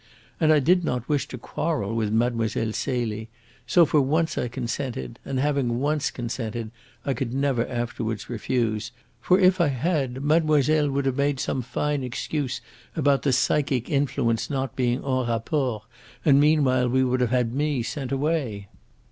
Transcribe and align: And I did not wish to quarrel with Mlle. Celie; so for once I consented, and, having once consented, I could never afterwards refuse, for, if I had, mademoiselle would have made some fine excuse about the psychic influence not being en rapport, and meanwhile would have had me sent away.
And 0.39 0.51
I 0.51 0.57
did 0.57 0.83
not 0.83 1.07
wish 1.07 1.27
to 1.27 1.37
quarrel 1.37 1.93
with 1.95 2.11
Mlle. 2.11 2.73
Celie; 2.73 3.29
so 3.67 3.85
for 3.85 4.01
once 4.01 4.35
I 4.35 4.47
consented, 4.47 5.19
and, 5.23 5.39
having 5.39 5.79
once 5.79 6.09
consented, 6.09 6.71
I 7.05 7.13
could 7.13 7.35
never 7.35 7.67
afterwards 7.67 8.27
refuse, 8.27 8.91
for, 9.19 9.37
if 9.39 9.61
I 9.61 9.67
had, 9.67 10.23
mademoiselle 10.23 10.89
would 10.89 11.05
have 11.05 11.17
made 11.17 11.39
some 11.39 11.61
fine 11.61 12.01
excuse 12.03 12.61
about 12.95 13.21
the 13.21 13.31
psychic 13.31 13.91
influence 13.91 14.49
not 14.49 14.75
being 14.75 15.05
en 15.05 15.27
rapport, 15.27 15.83
and 16.25 16.41
meanwhile 16.41 16.89
would 16.89 17.21
have 17.21 17.29
had 17.29 17.53
me 17.53 17.83
sent 17.83 18.11
away. 18.11 18.69